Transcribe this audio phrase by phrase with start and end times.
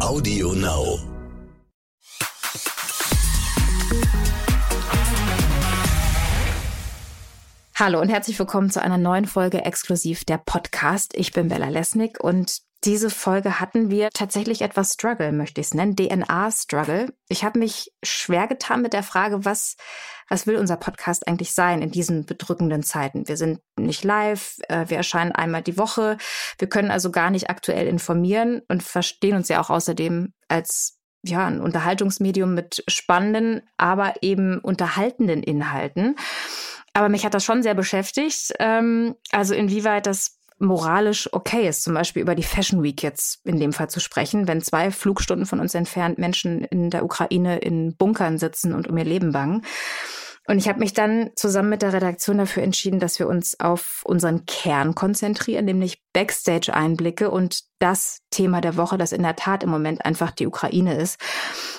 [0.00, 1.00] Audio Now.
[7.74, 11.16] Hallo und herzlich willkommen zu einer neuen Folge exklusiv der Podcast.
[11.16, 15.74] Ich bin Bella Lesnick und diese Folge hatten wir tatsächlich etwas Struggle, möchte ich es
[15.74, 17.12] nennen, DNA-Struggle.
[17.28, 19.76] Ich habe mich schwer getan mit der Frage, was,
[20.28, 23.26] was will unser Podcast eigentlich sein in diesen bedrückenden Zeiten?
[23.26, 26.18] Wir sind nicht live, äh, wir erscheinen einmal die Woche,
[26.58, 31.46] wir können also gar nicht aktuell informieren und verstehen uns ja auch außerdem als ja,
[31.46, 36.14] ein Unterhaltungsmedium mit spannenden, aber eben unterhaltenden Inhalten.
[36.92, 38.52] Aber mich hat das schon sehr beschäftigt.
[38.60, 43.60] Ähm, also inwieweit das moralisch okay ist, zum Beispiel über die Fashion Week jetzt in
[43.60, 47.96] dem Fall zu sprechen, wenn zwei Flugstunden von uns entfernt Menschen in der Ukraine in
[47.96, 49.62] Bunkern sitzen und um ihr Leben bangen.
[50.50, 54.00] Und ich habe mich dann zusammen mit der Redaktion dafür entschieden, dass wir uns auf
[54.06, 59.68] unseren Kern konzentrieren, nämlich Backstage-Einblicke und das Thema der Woche, das in der Tat im
[59.68, 61.20] Moment einfach die Ukraine ist.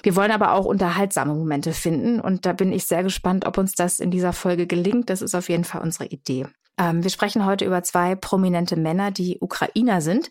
[0.03, 3.73] Wir wollen aber auch unterhaltsame Momente finden und da bin ich sehr gespannt, ob uns
[3.73, 5.09] das in dieser Folge gelingt.
[5.09, 6.45] Das ist auf jeden Fall unsere Idee.
[6.79, 10.29] Ähm, wir sprechen heute über zwei prominente Männer, die Ukrainer sind.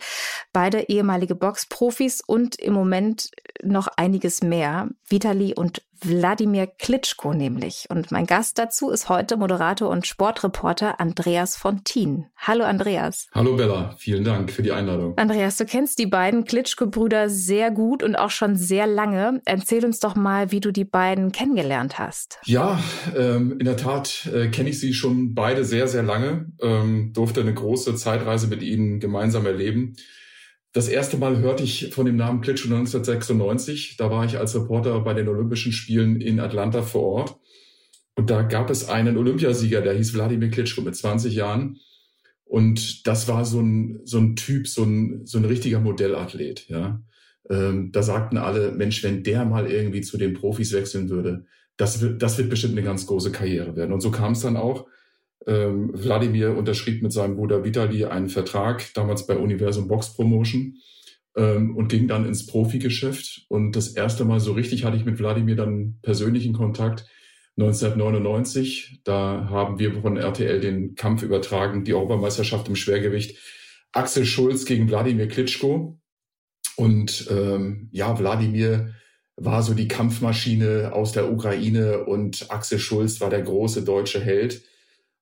[0.53, 3.31] Beide ehemalige Boxprofis und im Moment
[3.63, 4.89] noch einiges mehr.
[5.09, 7.87] Vitali und Wladimir Klitschko nämlich.
[7.89, 12.27] Und mein Gast dazu ist heute Moderator und Sportreporter Andreas Fontin.
[12.37, 13.29] Hallo Andreas.
[13.33, 15.17] Hallo Bella, vielen Dank für die Einladung.
[15.17, 19.41] Andreas, du kennst die beiden Klitschko-Brüder sehr gut und auch schon sehr lange.
[19.45, 22.39] Erzähl uns doch mal, wie du die beiden kennengelernt hast.
[22.45, 22.79] Ja,
[23.17, 26.47] ähm, in der Tat äh, kenne ich sie schon beide sehr, sehr lange.
[26.61, 29.97] Ähm, durfte eine große Zeitreise mit ihnen gemeinsam erleben.
[30.79, 33.97] Das erste Mal hörte ich von dem Namen Klitschko 1996.
[33.97, 37.37] Da war ich als Reporter bei den Olympischen Spielen in Atlanta vor Ort.
[38.15, 41.81] Und da gab es einen Olympiasieger, der hieß Wladimir Klitschko mit 20 Jahren.
[42.45, 47.03] Und das war so ein, so ein Typ, so ein, so ein richtiger Modellathlet, ja.
[47.51, 51.45] Ähm, da sagten alle, Mensch, wenn der mal irgendwie zu den Profis wechseln würde,
[51.77, 53.93] das wird, das wird bestimmt eine ganz große Karriere werden.
[53.93, 54.87] Und so kam es dann auch.
[55.48, 60.76] Ähm, Wladimir unterschrieb mit seinem Bruder Vitali einen Vertrag, damals bei Universum Box Promotion,
[61.36, 63.47] ähm, und ging dann ins Profigeschäft.
[63.48, 67.06] Und das erste Mal so richtig hatte ich mit Wladimir dann persönlichen Kontakt
[67.56, 69.00] 1999.
[69.04, 73.38] Da haben wir von RTL den Kampf übertragen, die Europameisterschaft im Schwergewicht.
[73.92, 75.98] Axel Schulz gegen Wladimir Klitschko.
[76.76, 78.94] Und ähm, ja, Wladimir
[79.36, 84.62] war so die Kampfmaschine aus der Ukraine und Axel Schulz war der große deutsche Held.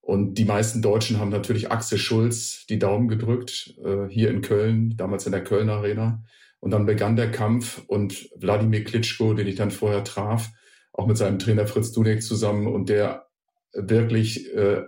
[0.07, 4.95] Und die meisten Deutschen haben natürlich Axel Schulz die Daumen gedrückt, äh, hier in Köln,
[4.95, 6.23] damals in der Köln Arena.
[6.61, 10.49] Und dann begann der Kampf und Wladimir Klitschko, den ich dann vorher traf,
[10.93, 13.27] auch mit seinem Trainer Fritz Dunek zusammen und der
[13.73, 14.83] wirklich äh,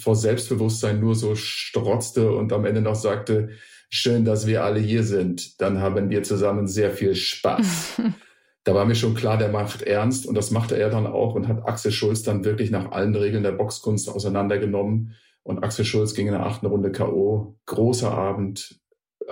[0.00, 3.50] vor Selbstbewusstsein nur so strotzte und am Ende noch sagte,
[3.88, 5.60] schön, dass wir alle hier sind.
[5.60, 8.02] Dann haben wir zusammen sehr viel Spaß.
[8.64, 11.48] da war mir schon klar, der macht ernst und das machte er dann auch und
[11.48, 15.14] hat Axel Schulz dann wirklich nach allen Regeln der Boxkunst auseinandergenommen.
[15.42, 17.56] Und Axel Schulz ging in der achten Runde K.O.
[17.64, 18.78] Großer Abend,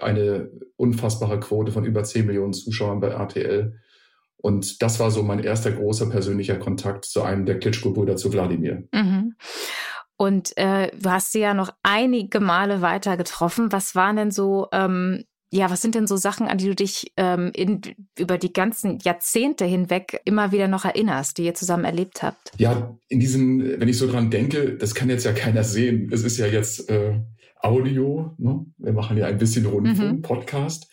[0.01, 3.79] eine unfassbare Quote von über 10 Millionen Zuschauern bei RTL.
[4.39, 8.85] Und das war so mein erster großer persönlicher Kontakt zu einem der Klitschko-Brüder, zu Wladimir.
[8.93, 9.35] Mhm.
[10.17, 13.73] Und äh, du hast sie ja noch einige Male weiter getroffen.
[13.73, 17.13] Was waren denn so ähm, ja, was sind denn so Sachen, an die du dich
[17.17, 17.81] ähm, in,
[18.19, 22.53] über die ganzen Jahrzehnte hinweg immer wieder noch erinnerst, die ihr zusammen erlebt habt?
[22.59, 26.11] Ja, in diesem, wenn ich so dran denke, das kann jetzt ja keiner sehen.
[26.13, 27.21] Es ist ja jetzt äh,
[27.61, 28.67] Audio, ne?
[28.77, 30.23] wir machen ja ein bisschen Rundfunk, mhm.
[30.23, 30.91] Podcast.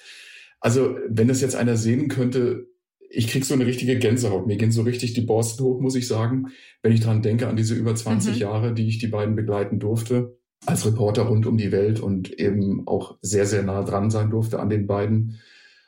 [0.62, 2.68] Also wenn das jetzt einer sehen könnte,
[3.10, 4.48] ich krieg so eine richtige Gänsehaut.
[4.48, 6.48] Mir gehen so richtig die Borsten hoch, muss ich sagen,
[6.82, 8.40] wenn ich dran denke an diese über 20 mhm.
[8.40, 12.88] Jahre, die ich die beiden begleiten durfte als Reporter rund um die Welt und eben
[12.88, 15.40] auch sehr, sehr nah dran sein durfte an den beiden.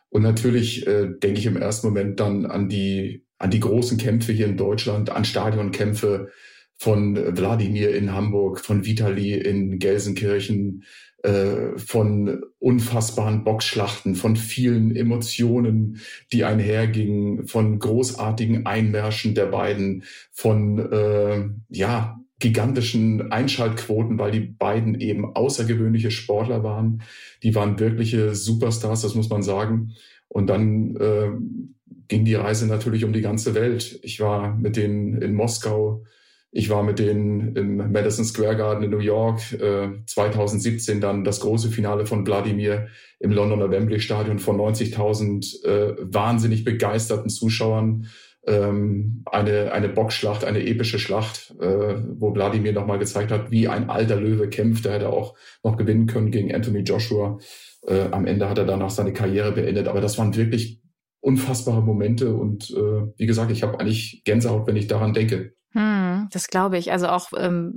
[0.09, 4.31] Und natürlich äh, denke ich im ersten Moment dann an die, an die großen Kämpfe
[4.31, 6.29] hier in Deutschland, an Stadionkämpfe
[6.77, 10.83] von Wladimir in Hamburg, von Vitali in Gelsenkirchen,
[11.23, 15.99] äh, von unfassbaren Boxschlachten, von vielen Emotionen,
[16.31, 24.99] die einhergingen, von großartigen Einmärschen der beiden, von äh, ja gigantischen Einschaltquoten, weil die beiden
[24.99, 27.01] eben außergewöhnliche Sportler waren.
[27.43, 29.93] Die waren wirkliche Superstars, das muss man sagen.
[30.27, 31.29] Und dann äh,
[32.07, 33.99] ging die Reise natürlich um die ganze Welt.
[34.03, 36.03] Ich war mit denen in Moskau,
[36.51, 41.39] ich war mit denen im Madison Square Garden in New York, äh, 2017 dann das
[41.41, 42.87] große Finale von Wladimir
[43.19, 48.07] im Londoner Wembley Stadion von 90.000 äh, wahnsinnig begeisterten Zuschauern
[48.47, 53.89] ähm, eine, eine Boxschlacht, eine epische Schlacht, äh, wo Wladimir nochmal gezeigt hat, wie ein
[53.89, 54.85] alter Löwe kämpft.
[54.85, 57.37] Er hätte auch noch gewinnen können gegen Anthony Joshua.
[57.85, 59.87] Äh, am Ende hat er danach seine Karriere beendet.
[59.87, 60.81] Aber das waren wirklich
[61.19, 65.53] unfassbare Momente und äh, wie gesagt, ich habe eigentlich Gänsehaut, wenn ich daran denke.
[65.73, 66.91] Hm, das glaube ich.
[66.91, 67.71] Also auch, ähm,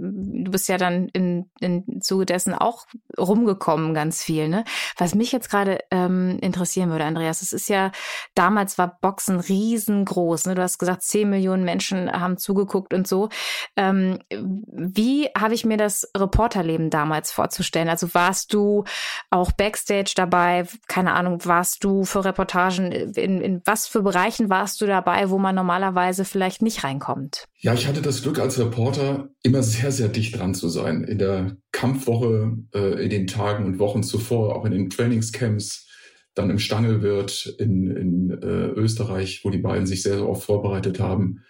[0.45, 2.87] du bist ja dann in, in Zuge dessen auch
[3.19, 4.49] rumgekommen ganz viel.
[4.49, 4.65] Ne?
[4.97, 7.93] Was mich jetzt gerade ähm, interessieren würde, Andreas, es ist ja,
[8.35, 10.47] damals war Boxen riesengroß.
[10.47, 10.55] Ne?
[10.55, 13.29] Du hast gesagt, 10 Millionen Menschen haben zugeguckt und so.
[13.77, 17.89] Ähm, wie habe ich mir das Reporterleben damals vorzustellen?
[17.89, 18.85] Also warst du
[19.31, 20.67] auch Backstage dabei?
[20.89, 22.93] Keine Ahnung, warst du für Reportagen?
[22.93, 27.47] In, in was für Bereichen warst du dabei, wo man normalerweise vielleicht nicht reinkommt?
[27.63, 31.05] Ja, ich hatte das Glück als Reporter immer sehr, sehr dicht dran zu sein.
[31.05, 35.89] In der Kampfwoche, äh, in den Tagen und Wochen zuvor, auch in den Trainingscamps,
[36.35, 41.01] dann im Stangelwirt in, in äh, Österreich, wo die beiden sich sehr, sehr oft vorbereitet
[41.01, 41.41] haben.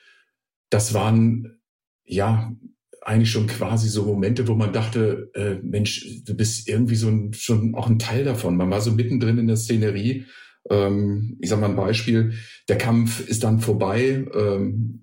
[0.71, 1.61] Das waren
[2.05, 2.55] ja
[3.03, 7.33] eigentlich schon quasi so Momente, wo man dachte, äh, Mensch, du bist irgendwie so ein,
[7.33, 8.57] schon auch ein Teil davon.
[8.57, 10.27] Man war so mittendrin in der Szenerie.
[10.69, 12.35] Ähm, ich sage mal ein Beispiel,
[12.69, 14.27] der Kampf ist dann vorbei.
[14.35, 15.01] Ähm,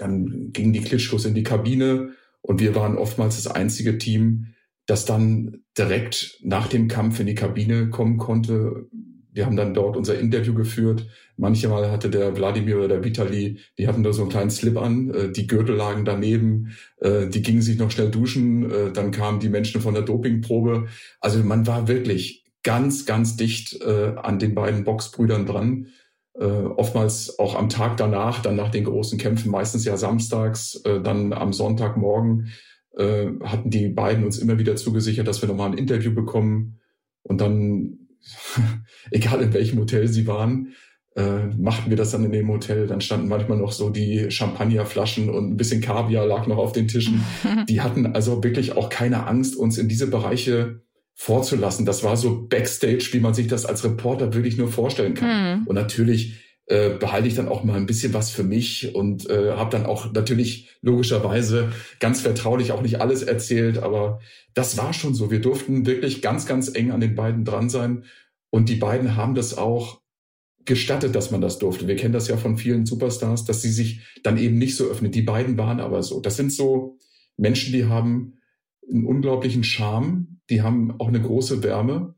[0.00, 4.54] dann gingen die Klitschkos in die Kabine und wir waren oftmals das einzige Team,
[4.86, 8.88] das dann direkt nach dem Kampf in die Kabine kommen konnte.
[9.32, 11.06] Wir haben dann dort unser Interview geführt.
[11.36, 15.10] Manchmal hatte der Wladimir oder der Vitali, die hatten da so einen kleinen Slip an,
[15.10, 19.38] äh, die Gürtel lagen daneben, äh, die gingen sich noch schnell duschen, äh, dann kamen
[19.38, 20.88] die Menschen von der Dopingprobe.
[21.20, 25.86] Also man war wirklich ganz, ganz dicht an den beiden Boxbrüdern dran
[26.40, 31.00] äh, oftmals auch am Tag danach, dann nach den großen Kämpfen, meistens ja samstags, äh,
[31.00, 32.48] dann am Sonntagmorgen,
[32.96, 36.80] äh, hatten die beiden uns immer wieder zugesichert, dass wir nochmal ein Interview bekommen.
[37.22, 37.98] Und dann,
[39.10, 40.72] egal in welchem Hotel sie waren,
[41.14, 42.86] äh, machten wir das dann in dem Hotel.
[42.86, 46.88] Dann standen manchmal noch so die Champagnerflaschen und ein bisschen Kaviar lag noch auf den
[46.88, 47.22] Tischen.
[47.68, 50.80] Die hatten also wirklich auch keine Angst, uns in diese Bereiche
[51.20, 51.84] vorzulassen.
[51.84, 55.60] Das war so Backstage, wie man sich das als Reporter wirklich nur vorstellen kann.
[55.60, 55.66] Mhm.
[55.66, 59.52] Und natürlich äh, behalte ich dann auch mal ein bisschen was für mich und äh,
[59.52, 64.20] habe dann auch natürlich logischerweise ganz vertraulich auch nicht alles erzählt, aber
[64.54, 65.30] das war schon so.
[65.30, 68.04] Wir durften wirklich ganz, ganz eng an den beiden dran sein
[68.48, 70.00] und die beiden haben das auch
[70.64, 71.86] gestattet, dass man das durfte.
[71.86, 75.12] Wir kennen das ja von vielen Superstars, dass sie sich dann eben nicht so öffnen.
[75.12, 76.20] Die beiden waren aber so.
[76.20, 76.96] Das sind so
[77.36, 78.38] Menschen, die haben
[78.90, 82.14] einen unglaublichen Charme, die haben auch eine große Wärme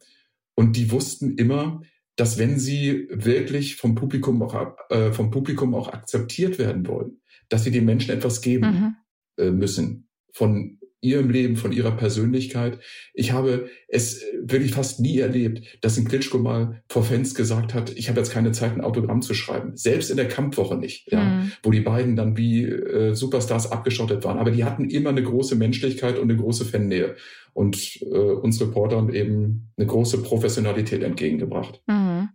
[0.54, 1.82] und die wussten immer,
[2.16, 7.64] dass wenn sie wirklich vom Publikum auch, äh, vom Publikum auch akzeptiert werden wollen, dass
[7.64, 8.96] sie den Menschen etwas geben mhm.
[9.44, 12.78] äh, müssen von ihrem Leben, von ihrer Persönlichkeit.
[13.12, 17.90] Ich habe es wirklich fast nie erlebt, dass ein Klitschko mal vor Fans gesagt hat,
[17.90, 19.76] ich habe jetzt keine Zeit, ein Autogramm zu schreiben.
[19.76, 21.52] Selbst in der Kampfwoche nicht, ja, mhm.
[21.62, 24.38] wo die beiden dann wie äh, Superstars abgeschottet waren.
[24.38, 27.16] Aber die hatten immer eine große Menschlichkeit und eine große Fannähe
[27.52, 31.82] und äh, uns Reportern eben eine große Professionalität entgegengebracht.
[31.86, 32.30] Mhm.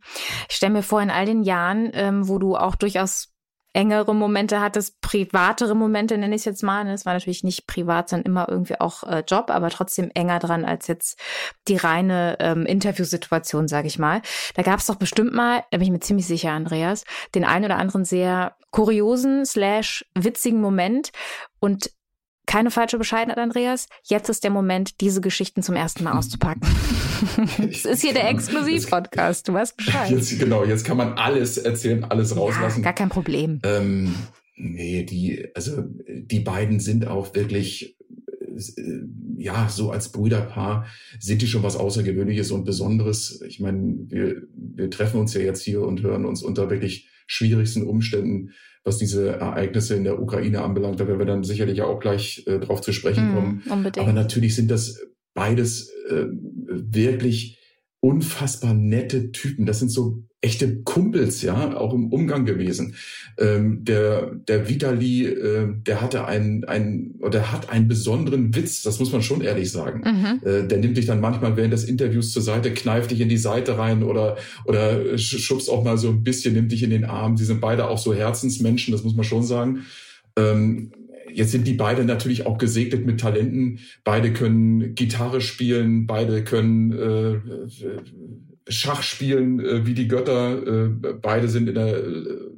[0.50, 3.34] Ich stelle mir vor, in all den Jahren, ähm, wo du auch durchaus
[3.78, 6.88] engere Momente hattest, privatere Momente, nenne ich es jetzt mal.
[6.88, 10.66] Es war natürlich nicht privat, sondern immer irgendwie auch äh, Job, aber trotzdem enger dran
[10.66, 11.20] als jetzt
[11.68, 14.24] die reine ähm, Interviewsituation, sage ich mal.
[14.56, 17.04] Da gab es doch bestimmt mal, da bin ich mir ziemlich sicher, Andreas,
[17.36, 21.12] den einen oder anderen sehr kuriosen slash witzigen Moment.
[21.60, 21.92] Und
[22.48, 23.88] keine falsche Bescheidenheit, Andreas.
[24.04, 26.62] Jetzt ist der Moment, diese Geschichten zum ersten Mal auszupacken.
[27.72, 29.48] Es ist hier der Exklusiv-Podcast.
[29.48, 30.12] Du weißt Bescheid.
[30.12, 32.82] Jetzt, genau, jetzt kann man alles erzählen, alles rauslassen.
[32.82, 33.60] Ja, gar kein Problem.
[33.64, 34.14] Ähm,
[34.56, 37.98] nee, die, also die beiden sind auch wirklich
[38.78, 38.82] äh,
[39.38, 40.86] ja, so als Brüderpaar
[41.20, 43.42] sind die schon was Außergewöhnliches und Besonderes.
[43.48, 47.84] Ich meine, wir, wir treffen uns ja jetzt hier und hören uns unter wirklich schwierigsten
[47.84, 48.52] Umständen
[48.88, 51.00] was diese Ereignisse in der Ukraine anbelangt.
[51.00, 53.64] Da werden wir dann sicherlich auch gleich äh, drauf zu sprechen kommen.
[53.66, 54.00] Mm, unbedingt.
[54.00, 55.00] Aber natürlich sind das
[55.34, 57.57] beides äh, wirklich
[58.00, 59.66] unfassbar nette Typen.
[59.66, 62.96] Das sind so echte Kumpels, ja, auch im Umgang gewesen.
[63.40, 69.00] Ähm, der, der Vitali, äh, der hatte einen, einen, oder hat einen besonderen Witz, das
[69.00, 70.04] muss man schon ehrlich sagen.
[70.06, 70.48] Mhm.
[70.48, 73.38] Äh, der nimmt dich dann manchmal während des Interviews zur Seite, kneift dich in die
[73.38, 77.36] Seite rein oder, oder schubst auch mal so ein bisschen, nimmt dich in den Arm.
[77.36, 79.86] Sie sind beide auch so Herzensmenschen, das muss man schon sagen.
[80.38, 80.92] Ähm,
[81.38, 83.78] Jetzt sind die beide natürlich auch gesegnet mit Talenten.
[84.04, 87.40] Beide können Gitarre spielen, beide können äh,
[88.68, 90.86] Schach spielen äh, wie die Götter.
[90.86, 90.90] Äh,
[91.22, 92.02] beide sind in der,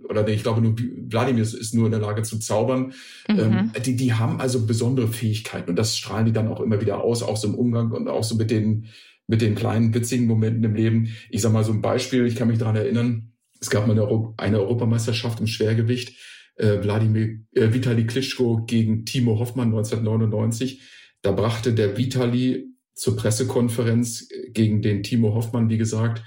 [0.08, 2.94] oder nee, ich glaube nur Wladimir ist nur in der Lage zu zaubern.
[3.28, 3.40] Mhm.
[3.40, 7.04] Ähm, die, die haben also besondere Fähigkeiten und das strahlen die dann auch immer wieder
[7.04, 8.86] aus, auch so im Umgang und auch so mit den,
[9.28, 11.10] mit den kleinen witzigen Momenten im Leben.
[11.30, 14.34] Ich sag mal so ein Beispiel, ich kann mich daran erinnern, es gab mal eine,
[14.38, 16.18] eine Europameisterschaft im Schwergewicht
[16.60, 20.82] äh, Wladimir äh, Vitali Klitschko gegen Timo Hoffmann 1999.
[21.22, 26.24] Da brachte der Vitali zur Pressekonferenz äh, gegen den Timo Hoffmann, wie gesagt,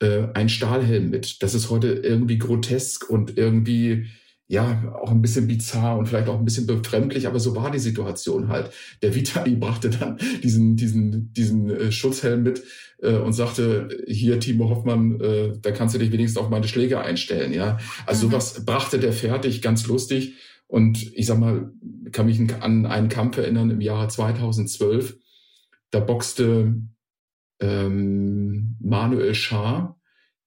[0.00, 1.42] äh, einen Stahlhelm mit.
[1.42, 4.06] Das ist heute irgendwie grotesk und irgendwie
[4.50, 7.78] ja, auch ein bisschen bizarr und vielleicht auch ein bisschen befremdlich, aber so war die
[7.78, 8.72] Situation halt.
[9.00, 12.64] Der Vitali brachte dann diesen, diesen, diesen äh, Schutzhelm mit
[13.00, 17.00] äh, und sagte, hier, Timo Hoffmann, äh, da kannst du dich wenigstens auf meine Schläge
[17.00, 17.78] einstellen, ja.
[18.06, 18.32] Also mhm.
[18.32, 20.34] sowas brachte der fertig, ganz lustig.
[20.66, 21.70] Und ich sag mal,
[22.10, 25.16] kann mich an einen Kampf erinnern im Jahre 2012.
[25.92, 26.74] Da boxte
[27.60, 29.96] ähm, Manuel Schaar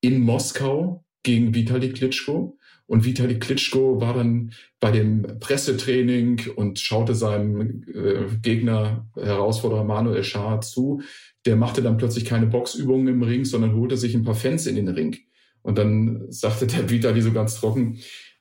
[0.01, 2.57] in Moskau gegen Vitali Klitschko.
[2.86, 10.24] Und Vitali Klitschko war dann bei dem Pressetraining und schaute seinem äh, Gegner, Herausforderer Manuel
[10.24, 11.02] Schaar zu.
[11.46, 14.75] Der machte dann plötzlich keine Boxübungen im Ring, sondern holte sich ein paar Fans in
[14.75, 15.18] den Ring.
[15.62, 18.00] Und dann sagte der Vitali so ganz trocken,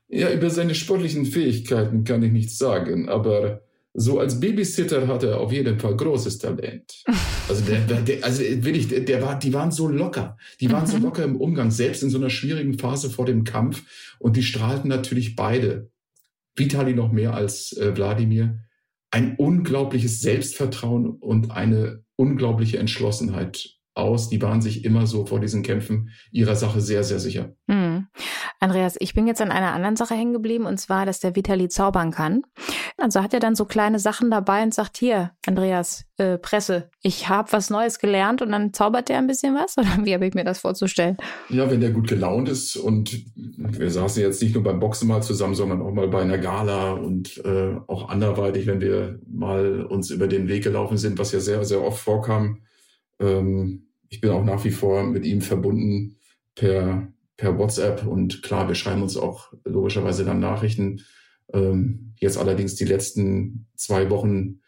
[0.09, 3.63] ja, über seine sportlichen Fähigkeiten kann ich nichts sagen, aber
[3.95, 7.03] so als Babysitter hat er auf jeden Fall großes Talent.
[7.49, 10.91] Also der, der also wirklich, der, der war, die waren so locker, die waren mhm.
[10.91, 13.83] so locker im Umgang, selbst in so einer schwierigen Phase vor dem Kampf.
[14.21, 15.91] Und die strahlten natürlich beide,
[16.57, 18.61] Vitali noch mehr als äh, Wladimir,
[19.11, 24.31] ein unglaubliches Selbstvertrauen und eine unglaubliche Entschlossenheit aus.
[24.31, 27.55] Die waren sich immer so vor diesen Kämpfen ihrer Sache sehr, sehr sicher.
[27.67, 28.07] Mhm.
[28.63, 31.69] Andreas, ich bin jetzt an einer anderen Sache hängen geblieben und zwar, dass der Vitali
[31.69, 32.43] zaubern kann.
[32.97, 37.29] Also hat er dann so kleine Sachen dabei und sagt, hier, Andreas, äh, Presse, ich
[37.29, 39.77] habe was Neues gelernt und dann zaubert er ein bisschen was?
[39.79, 41.17] Oder wie habe ich mir das vorzustellen?
[41.49, 45.25] Ja, wenn der gut gelaunt ist und wir saßen jetzt nicht nur beim Boxen mal
[45.25, 50.11] zusammen, sondern auch mal bei einer Gala und äh, auch anderweitig, wenn wir mal uns
[50.11, 52.61] über den Weg gelaufen sind, was ja sehr, sehr oft vorkam.
[53.19, 56.15] Ähm, ich bin auch nach wie vor mit ihm verbunden
[56.55, 61.01] per per WhatsApp und klar, wir schreiben uns auch logischerweise dann Nachrichten.
[61.53, 64.61] Ähm, jetzt allerdings die letzten zwei Wochen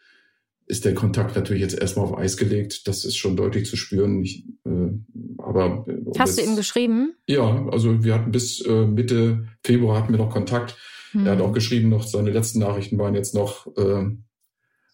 [0.67, 2.87] ist der Kontakt natürlich jetzt erstmal auf Eis gelegt.
[2.87, 4.23] Das ist schon deutlich zu spüren.
[4.23, 4.89] Ich, äh,
[5.37, 5.85] aber
[6.17, 7.13] hast jetzt, du ihm geschrieben?
[7.27, 10.75] Ja, also wir hatten bis äh, Mitte Februar hatten wir noch Kontakt.
[11.11, 11.25] Hm.
[11.25, 11.45] Er hat hm.
[11.45, 14.05] auch geschrieben, noch seine letzten Nachrichten waren jetzt noch äh,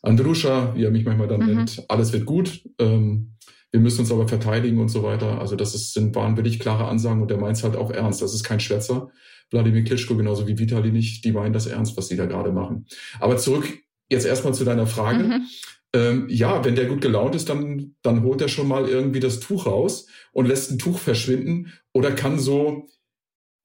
[0.01, 1.55] Andruscha, wie er mich manchmal dann mhm.
[1.55, 1.85] nennt.
[1.87, 2.67] Alles wird gut.
[2.79, 3.33] Ähm,
[3.71, 5.39] wir müssen uns aber verteidigen und so weiter.
[5.39, 8.21] Also das ist, sind, waren wirklich klare Ansagen und der meint es halt auch ernst.
[8.21, 9.09] Das ist kein Schwätzer.
[9.49, 12.85] Wladimir Klitschko genauso wie Vitali nicht, die meinen das ernst, was sie da gerade machen.
[13.19, 13.67] Aber zurück
[14.09, 15.23] jetzt erstmal zu deiner Frage.
[15.23, 15.47] Mhm.
[15.93, 19.39] Ähm, ja, wenn der gut gelaunt ist, dann, dann holt er schon mal irgendwie das
[19.39, 22.87] Tuch raus und lässt ein Tuch verschwinden oder kann so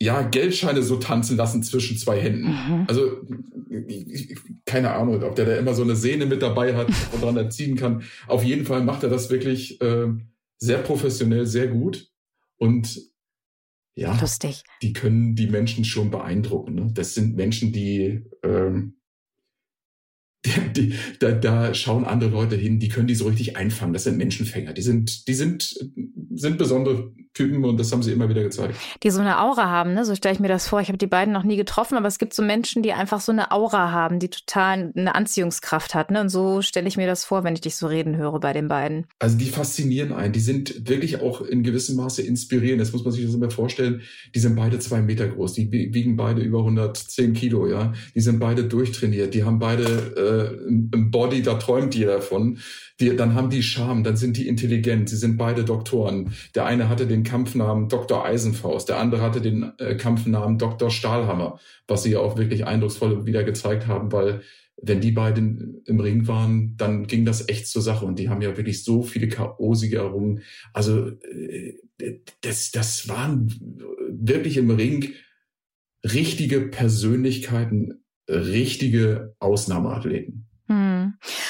[0.00, 2.48] ja, Geldscheine so tanzen lassen zwischen zwei Händen.
[2.48, 2.84] Mhm.
[2.86, 3.22] Also,
[4.66, 7.76] keine Ahnung, ob der da immer so eine Sehne mit dabei hat und dran erziehen
[7.76, 8.02] kann.
[8.26, 10.08] Auf jeden Fall macht er das wirklich äh,
[10.58, 12.10] sehr professionell, sehr gut.
[12.58, 13.00] Und
[13.94, 14.64] ja, Lustig.
[14.82, 16.74] die können die Menschen schon beeindrucken.
[16.74, 16.90] Ne?
[16.92, 18.96] Das sind Menschen, die, ähm,
[20.44, 23.94] die, die da, da schauen andere Leute hin, die können die so richtig einfangen.
[23.94, 24.74] Das sind Menschenfänger.
[24.74, 25.78] Die sind, die sind,
[26.34, 28.74] sind besondere Typen und das haben sie immer wieder gezeigt.
[29.02, 30.04] Die so eine Aura haben, ne?
[30.04, 30.80] So stelle ich mir das vor.
[30.80, 33.32] Ich habe die beiden noch nie getroffen, aber es gibt so Menschen, die einfach so
[33.32, 36.20] eine Aura haben, die total eine Anziehungskraft hat, ne?
[36.20, 38.68] Und so stelle ich mir das vor, wenn ich dich so reden höre bei den
[38.68, 39.06] beiden.
[39.18, 40.32] Also die faszinieren einen.
[40.32, 42.80] Die sind wirklich auch in gewissem Maße inspirierend.
[42.80, 44.00] Das muss man sich das immer vorstellen.
[44.34, 45.52] Die sind beide zwei Meter groß.
[45.52, 47.92] Die wiegen beide über 110 Kilo, ja.
[48.14, 49.34] Die sind beide durchtrainiert.
[49.34, 52.58] Die haben beide äh, ein Body, da träumt jeder davon.
[52.98, 55.10] Die, dann haben die Charme, dann sind die intelligent.
[55.10, 56.32] Sie sind beide Doktoren.
[56.54, 58.24] Der eine hatte den Kampfnamen Dr.
[58.24, 60.90] Eisenfaust, der andere hatte den äh, Kampfnamen Dr.
[60.90, 64.42] Stahlhammer, was sie ja auch wirklich eindrucksvoll wieder gezeigt haben, weil
[64.80, 68.42] wenn die beiden im Ring waren, dann ging das echt zur Sache und die haben
[68.42, 70.42] ja wirklich so viele K.O.-Siege errungen.
[70.72, 71.74] Also äh,
[72.42, 73.48] das, das waren
[74.08, 75.12] wirklich im Ring
[76.04, 80.45] richtige Persönlichkeiten, richtige Ausnahmeathleten.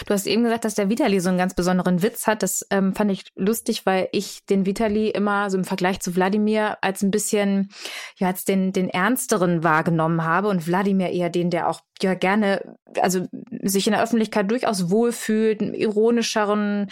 [0.06, 2.42] Du hast eben gesagt, dass der Vitali so einen ganz besonderen Witz hat.
[2.42, 6.78] Das ähm, fand ich lustig, weil ich den Vitali immer so im Vergleich zu Wladimir
[6.82, 7.70] als ein bisschen,
[8.16, 12.76] ja, als den, den ernsteren wahrgenommen habe und Wladimir eher den, der auch ja gerne,
[13.00, 13.26] also
[13.62, 16.88] sich in der Öffentlichkeit durchaus wohlfühlt, einen ironischeren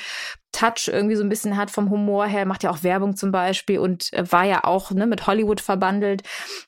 [0.55, 3.79] Touch irgendwie so ein bisschen hat vom Humor her, macht ja auch Werbung zum Beispiel
[3.79, 6.23] und äh, war ja auch ne, mit Hollywood verbandelt,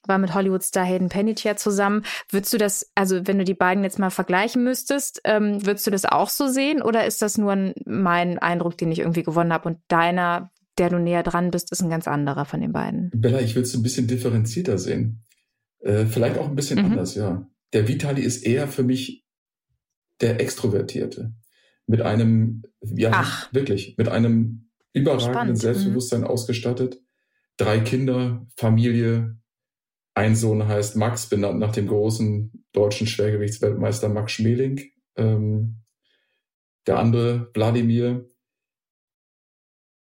[0.07, 2.03] war mit Hollywood-Star Hayden Panettiere zusammen.
[2.29, 5.91] Würdest du das, also wenn du die beiden jetzt mal vergleichen müsstest, ähm, würdest du
[5.91, 9.53] das auch so sehen oder ist das nur ein, mein Eindruck, den ich irgendwie gewonnen
[9.53, 13.11] habe und deiner, der du näher dran bist, ist ein ganz anderer von den beiden?
[13.15, 15.23] Bella, ich würde es ein bisschen differenzierter sehen.
[15.81, 16.93] Äh, vielleicht auch ein bisschen mhm.
[16.93, 17.47] anders, ja.
[17.77, 19.27] Der Vitali ist eher für mich
[20.23, 21.35] der Extrovertierte
[21.87, 23.53] mit einem, ja, Ach.
[23.53, 25.59] wirklich, mit einem überragenden Spannend.
[25.59, 26.27] Selbstbewusstsein mhm.
[26.27, 27.03] ausgestattet.
[27.59, 29.37] Drei Kinder, Familie.
[30.15, 34.81] Ein Sohn heißt Max, benannt nach dem großen deutschen Schwergewichtsweltmeister Max Schmeling.
[35.17, 35.83] Ähm,
[36.87, 38.27] der andere, Wladimir.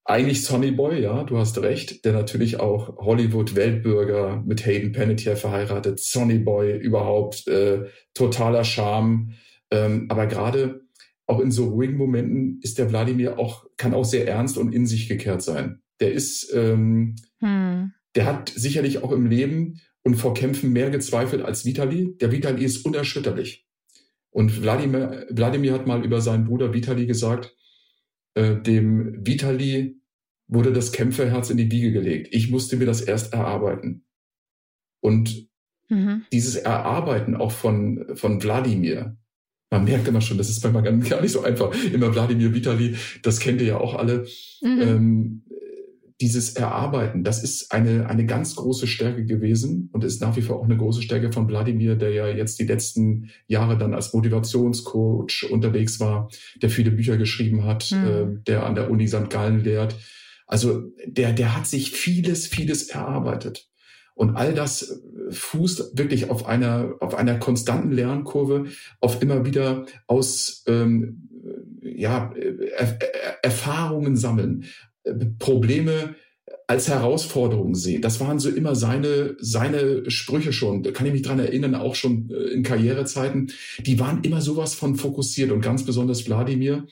[0.09, 6.01] Eigentlich Sonny Boy, ja, du hast recht, der natürlich auch Hollywood-Weltbürger mit Hayden Panettiere verheiratet,
[6.01, 7.85] Sonny Boy überhaupt, äh,
[8.15, 9.35] totaler Charme.
[9.71, 10.81] Ähm, aber gerade
[11.27, 14.87] auch in so ruhigen Momenten ist der Wladimir auch, kann auch sehr ernst und in
[14.87, 15.83] sich gekehrt sein.
[16.01, 17.93] Der ist, ähm, hm.
[18.15, 22.17] der hat sicherlich auch im Leben und vor Kämpfen mehr gezweifelt als Vitali.
[22.19, 23.67] Der Vitali ist unerschütterlich.
[24.31, 27.58] Und Wladimir, Wladimir hat mal über seinen Bruder Vitali gesagt,
[28.39, 30.01] äh, dem Vitali
[30.47, 32.29] wurde das Kämpferherz in die Wiege gelegt.
[32.31, 34.05] Ich musste mir das erst erarbeiten.
[35.01, 35.49] Und
[35.89, 36.23] mhm.
[36.33, 39.17] dieses Erarbeiten auch von, von Wladimir,
[39.71, 41.75] man merkt immer schon, das ist manchmal gar nicht so einfach.
[41.93, 44.27] Immer Wladimir Vitali, das kennt ihr ja auch alle.
[44.63, 44.81] Mhm.
[44.81, 45.45] Ähm,
[46.21, 50.57] dieses Erarbeiten, das ist eine, eine ganz große Stärke gewesen und ist nach wie vor
[50.57, 55.49] auch eine große Stärke von Wladimir, der ja jetzt die letzten Jahre dann als Motivationscoach
[55.51, 56.29] unterwegs war,
[56.61, 58.07] der viele Bücher geschrieben hat, mhm.
[58.07, 59.31] äh, der an der Uni St.
[59.31, 59.97] Gallen lehrt.
[60.47, 63.69] Also der, der hat sich vieles, vieles erarbeitet.
[64.15, 68.65] Und all das fußt wirklich auf einer, auf einer konstanten Lernkurve,
[69.01, 71.29] auf immer wieder aus ähm,
[71.81, 72.33] ja,
[72.77, 72.99] er,
[73.45, 74.65] Erfahrungen sammeln,
[75.39, 76.15] Probleme
[76.67, 78.03] als Herausforderung sehen.
[78.03, 80.83] Das waren so immer seine, seine Sprüche schon.
[80.83, 83.53] Da kann ich mich dran erinnern, auch schon äh, in Karrierezeiten.
[83.81, 86.87] Die waren immer sowas von fokussiert und ganz besonders Wladimir.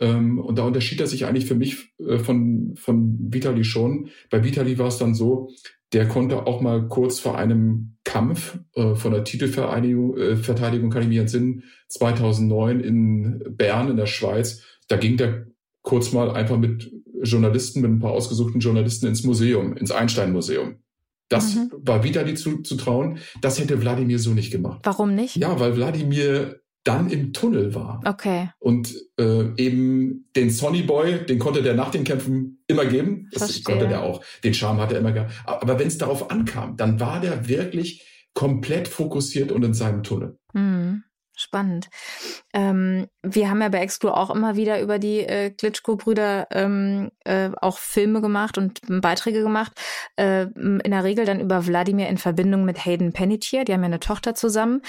[0.00, 4.08] Ähm, und da unterschied er sich eigentlich für mich äh, von, von Vitali schon.
[4.28, 5.50] Bei Vitali war es dann so,
[5.92, 11.02] der konnte auch mal kurz vor einem Kampf äh, von der Titelverteidigung, äh, Verteidigung kann
[11.02, 15.46] ich mich entsinnen, 2009 in Bern in der Schweiz, da ging der
[15.82, 16.90] kurz mal einfach mit
[17.22, 20.76] Journalisten, mit ein paar ausgesuchten Journalisten ins Museum, ins Einstein-Museum.
[21.28, 21.70] Das mhm.
[21.78, 23.18] war Vitali zu, zu trauen.
[23.40, 24.80] Das hätte Wladimir so nicht gemacht.
[24.84, 25.36] Warum nicht?
[25.36, 28.00] Ja, weil Wladimir dann im Tunnel war.
[28.04, 28.50] Okay.
[28.58, 33.28] Und äh, eben den Sonny Boy, den konnte der nach den Kämpfen immer geben.
[33.32, 33.64] Das Verstehe.
[33.64, 34.22] konnte der auch.
[34.42, 35.32] Den Charme hat er immer gehabt.
[35.44, 40.38] Aber wenn es darauf ankam, dann war der wirklich komplett fokussiert und in seinem Tunnel.
[40.52, 41.04] Mhm.
[41.34, 41.88] Spannend.
[42.52, 47.50] Ähm, wir haben ja bei Exclu auch immer wieder über die äh, Klitschko-Brüder ähm, äh,
[47.58, 49.72] auch Filme gemacht und Beiträge gemacht.
[50.16, 53.64] Äh, in der Regel dann über Wladimir in Verbindung mit Hayden Panettiere.
[53.64, 54.82] Die haben ja eine Tochter zusammen,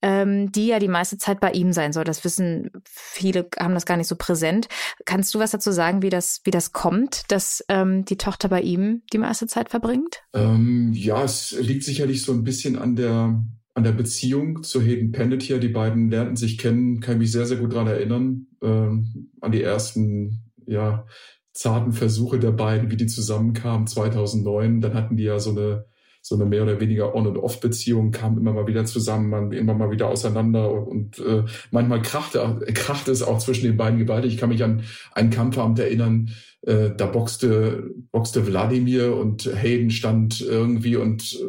[0.00, 2.04] ähm, die ja die meiste Zeit bei ihm sein soll.
[2.04, 4.68] Das wissen viele, haben das gar nicht so präsent.
[5.04, 8.62] Kannst du was dazu sagen, wie das, wie das kommt, dass ähm, die Tochter bei
[8.62, 10.22] ihm die meiste Zeit verbringt?
[10.32, 13.44] Ähm, ja, es liegt sicherlich so ein bisschen an der
[13.80, 15.58] an der Beziehung zu Hayden Panettiere.
[15.58, 19.52] Die beiden lernten sich kennen, kann ich mich sehr, sehr gut daran erinnern, ähm, an
[19.52, 21.06] die ersten, ja,
[21.54, 24.82] zarten Versuche der beiden, wie die zusammenkamen 2009.
[24.82, 25.86] Dann hatten die ja so eine,
[26.22, 29.74] so eine mehr oder weniger On- und Off-Beziehung, kamen immer mal wieder zusammen, man immer
[29.74, 34.34] mal wieder auseinander und äh, manchmal krachte, krachte es auch zwischen den beiden gewaltig.
[34.34, 36.30] Ich kann mich an einen Kampfabend erinnern,
[36.62, 41.40] äh, da boxte, boxte Wladimir und Hayden stand irgendwie und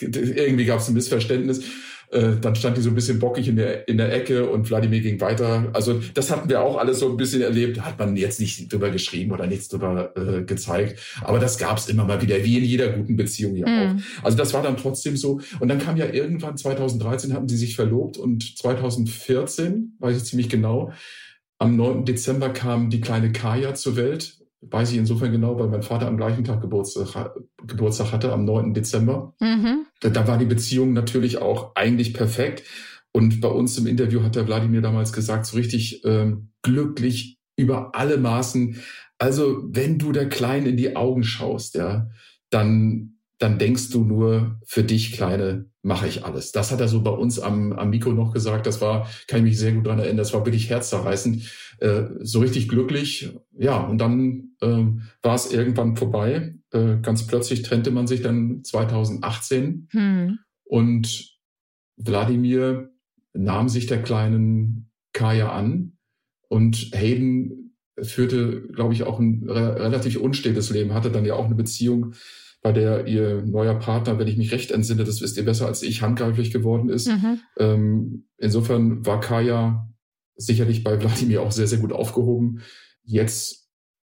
[0.00, 1.64] äh, irgendwie gab es ein Missverständnis.
[2.16, 5.00] Äh, dann stand die so ein bisschen bockig in der, in der Ecke und Wladimir
[5.00, 5.68] ging weiter.
[5.74, 7.82] Also das hatten wir auch alles so ein bisschen erlebt.
[7.82, 10.98] Hat man jetzt nicht drüber geschrieben oder nichts drüber äh, gezeigt.
[11.22, 13.98] Aber das gab es immer mal wieder, wie in jeder guten Beziehung ja mhm.
[13.98, 14.24] auch.
[14.24, 15.40] Also das war dann trotzdem so.
[15.60, 20.48] Und dann kam ja irgendwann 2013 hatten sie sich verlobt und 2014, weiß ich ziemlich
[20.48, 20.92] genau,
[21.58, 22.04] am 9.
[22.04, 24.38] Dezember kam die kleine Kaya zur Welt.
[24.62, 27.34] Weiß ich insofern genau, weil mein Vater am gleichen Tag Geburtstag,
[27.66, 28.74] Geburtstag hatte, am 9.
[28.74, 29.34] Dezember.
[29.40, 29.86] Mhm.
[30.00, 32.64] Da, da war die Beziehung natürlich auch eigentlich perfekt.
[33.12, 37.94] Und bei uns im Interview hat der Wladimir damals gesagt, so richtig ähm, glücklich über
[37.94, 38.82] alle Maßen.
[39.18, 42.08] Also wenn du der Kleinen in die Augen schaust, ja,
[42.50, 46.52] dann dann denkst du nur, für dich, Kleine, mache ich alles.
[46.52, 48.66] Das hat er so bei uns am, am Mikro noch gesagt.
[48.66, 51.42] Das war, kann ich mich sehr gut dran erinnern, das war wirklich herzzerreißend.
[51.78, 53.32] Äh, so richtig glücklich.
[53.58, 54.84] Ja, und dann äh,
[55.22, 56.54] war es irgendwann vorbei.
[56.72, 59.88] Äh, ganz plötzlich trennte man sich dann 2018.
[59.90, 60.38] Hm.
[60.64, 61.38] Und
[61.96, 62.90] Wladimir
[63.34, 65.98] nahm sich der kleinen Kaya an.
[66.48, 71.54] Und Hayden führte, glaube ich, auch ein relativ unstetes Leben, hatte dann ja auch eine
[71.54, 72.14] Beziehung
[72.62, 75.82] bei der ihr neuer Partner, wenn ich mich recht entsinne, das wisst ihr besser als
[75.82, 77.08] ich, handgreiflich geworden ist.
[77.08, 77.40] Mhm.
[77.58, 79.88] Ähm, insofern war Kaya
[80.36, 82.62] sicherlich bei Wladimir auch sehr, sehr gut aufgehoben.
[83.02, 83.68] Jetzt,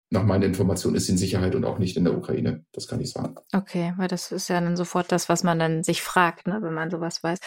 [0.10, 2.66] nach meiner Information, ist sie in Sicherheit und auch nicht in der Ukraine.
[2.72, 3.36] Das kann ich sagen.
[3.54, 6.74] Okay, weil das ist ja dann sofort das, was man dann sich fragt, ne, wenn
[6.74, 7.40] man sowas weiß.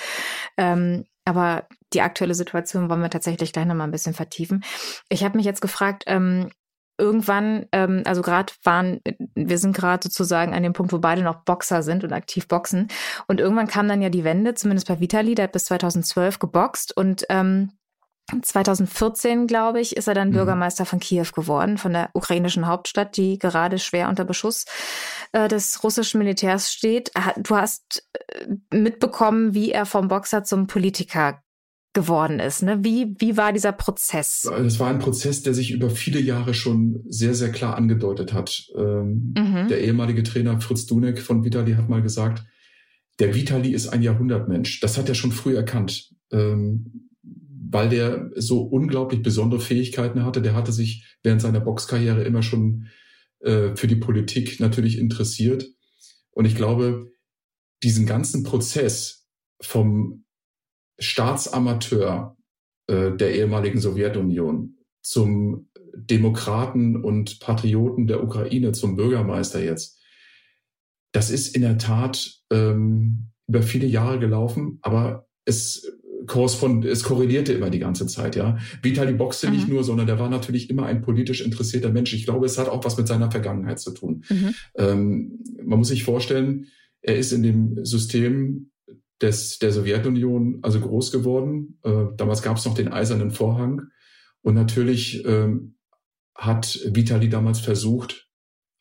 [0.56, 4.64] Ähm, aber die aktuelle Situation wollen wir tatsächlich gleich nochmal ein bisschen vertiefen.
[5.08, 6.50] Ich habe mich jetzt gefragt, ähm,
[7.00, 9.00] irgendwann, ähm, also gerade waren,
[9.34, 12.88] wir sind gerade sozusagen an dem Punkt, wo beide noch Boxer sind und aktiv boxen.
[13.26, 16.96] Und irgendwann kam dann ja die Wende, zumindest bei Vitali, der hat bis 2012 geboxt
[16.96, 17.72] und ähm,
[18.42, 20.34] 2014, glaube ich, ist er dann Mhm.
[20.34, 24.66] Bürgermeister von Kiew geworden, von der ukrainischen Hauptstadt, die gerade schwer unter Beschuss
[25.32, 27.10] äh, des russischen Militärs steht.
[27.38, 31.42] Du hast äh, mitbekommen, wie er vom Boxer zum Politiker
[31.92, 32.62] geworden ist.
[32.62, 32.84] Ne?
[32.84, 34.42] Wie, wie war dieser Prozess?
[34.42, 38.64] Das war ein Prozess, der sich über viele Jahre schon sehr, sehr klar angedeutet hat.
[38.76, 39.68] Ähm, Mhm.
[39.68, 42.44] Der ehemalige Trainer Fritz Dunek von Vitali hat mal gesagt,
[43.18, 44.80] der Vitali ist ein Jahrhundertmensch.
[44.80, 50.42] Das hat er schon früh erkannt, ähm, weil der so unglaublich besondere Fähigkeiten hatte.
[50.42, 52.86] Der hatte sich während seiner Boxkarriere immer schon
[53.40, 55.66] äh, für die Politik natürlich interessiert.
[56.30, 57.12] Und ich glaube,
[57.82, 59.26] diesen ganzen Prozess
[59.60, 60.24] vom
[61.00, 62.36] Staatsamateur
[62.86, 69.98] äh, der ehemaligen Sowjetunion zum Demokraten und Patrioten der Ukraine, zum Bürgermeister jetzt,
[71.12, 75.90] das ist in der Tat ähm, über viele Jahre gelaufen, aber es
[76.26, 78.58] korrespond es korrelierte immer die ganze Zeit, ja.
[78.82, 79.52] Vitali boxte Mhm.
[79.52, 82.12] nicht nur, sondern der war natürlich immer ein politisch interessierter Mensch.
[82.12, 84.22] Ich glaube, es hat auch was mit seiner Vergangenheit zu tun.
[84.28, 84.54] Mhm.
[84.76, 86.66] Ähm, man muss sich vorstellen,
[87.02, 88.70] er ist in dem System
[89.22, 91.78] des, der Sowjetunion also groß geworden.
[91.82, 93.82] Äh, damals gab es noch den eisernen Vorhang.
[94.42, 95.74] Und natürlich ähm,
[96.34, 98.28] hat Vitali damals versucht,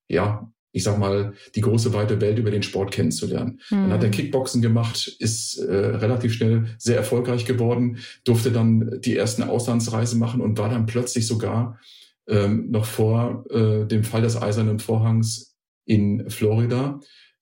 [0.07, 3.59] ja, ich sag mal, die große weite Welt über den Sport kennenzulernen.
[3.69, 4.13] Dann hat er Mhm.
[4.13, 10.41] Kickboxen gemacht, ist äh, relativ schnell sehr erfolgreich geworden, durfte dann die ersten Auslandsreisen machen
[10.41, 11.79] und war dann plötzlich sogar
[12.27, 16.99] ähm, noch vor äh, dem Fall des Eisernen Vorhangs in Florida,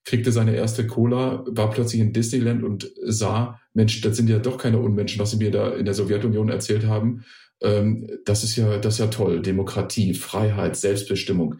[0.07, 4.57] kriegte seine erste Cola, war plötzlich in Disneyland und sah, Mensch, das sind ja doch
[4.57, 7.25] keine Unmenschen, was sie mir da in der Sowjetunion erzählt haben.
[7.61, 9.41] Ähm, das ist ja, das ist ja toll.
[9.41, 11.55] Demokratie, Freiheit, Selbstbestimmung.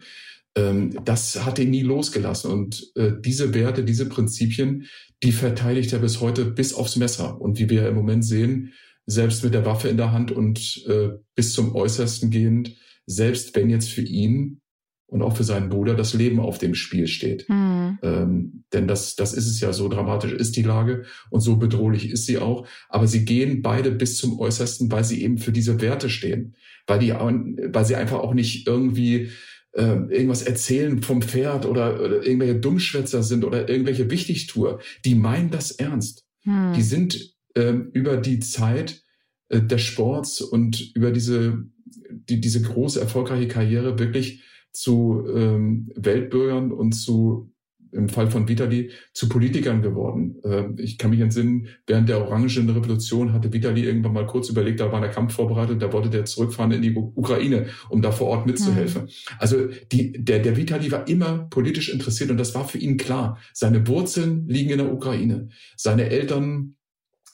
[0.56, 2.50] Ähm, das hat ihn nie losgelassen.
[2.50, 4.86] Und äh, diese Werte, diese Prinzipien,
[5.22, 7.38] die verteidigt er bis heute bis aufs Messer.
[7.38, 8.72] Und wie wir im Moment sehen,
[9.04, 13.68] selbst mit der Waffe in der Hand und äh, bis zum Äußersten gehend, selbst wenn
[13.68, 14.62] jetzt für ihn
[15.08, 17.48] und auch für seinen Bruder das Leben auf dem Spiel steht.
[17.48, 17.98] Mhm.
[18.02, 22.10] Ähm, denn das, das ist es ja, so dramatisch ist die Lage und so bedrohlich
[22.10, 22.66] ist sie auch.
[22.90, 26.54] Aber sie gehen beide bis zum Äußersten, weil sie eben für diese Werte stehen.
[26.86, 29.30] Weil, die, weil sie einfach auch nicht irgendwie
[29.72, 34.80] äh, irgendwas erzählen vom Pferd oder, oder irgendwelche Dummschwätzer sind oder irgendwelche Wichtigtour.
[35.06, 36.26] Die meinen das ernst.
[36.44, 36.74] Mhm.
[36.74, 39.02] Die sind ähm, über die Zeit
[39.48, 41.64] äh, des Sports und über diese,
[42.10, 44.42] die, diese große, erfolgreiche Karriere wirklich
[44.72, 47.52] zu ähm, Weltbürgern und zu,
[47.92, 50.36] im Fall von Vitali, zu Politikern geworden.
[50.44, 54.80] Ähm, ich kann mich entsinnen, während der Orangenen Revolution hatte Vitali irgendwann mal kurz überlegt,
[54.80, 58.28] da war der Kampf vorbereitet, da wollte der zurückfahren in die Ukraine, um da vor
[58.28, 59.08] Ort mitzuhelfen.
[59.38, 63.38] Also die, der, der Vitali war immer politisch interessiert und das war für ihn klar.
[63.52, 65.48] Seine Wurzeln liegen in der Ukraine.
[65.76, 66.76] Seine Eltern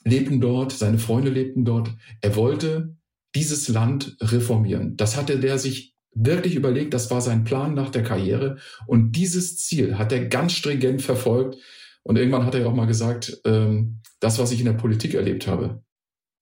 [0.05, 1.95] lebten dort, seine Freunde lebten dort.
[2.21, 2.97] Er wollte
[3.35, 4.97] dieses Land reformieren.
[4.97, 8.59] Das hatte der sich wirklich überlegt, das war sein Plan nach der Karriere.
[8.87, 11.57] Und dieses Ziel hat er ganz stringent verfolgt.
[12.03, 15.15] Und irgendwann hat er ja auch mal gesagt, ähm, das, was ich in der Politik
[15.15, 15.83] erlebt habe